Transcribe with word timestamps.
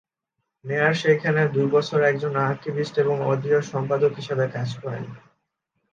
মেয়ার 0.65 0.93
সেখানে 0.95 1.41
দুই 1.55 1.67
বছর 1.75 1.99
একজন 2.03 2.33
আর্কিভিস্ট 2.47 2.95
এবং 2.97 3.15
অডিও 3.31 3.59
সম্পাদক 3.71 4.11
হিসেবে 4.15 4.45
কাজ 4.55 4.69
করেন। 4.81 5.05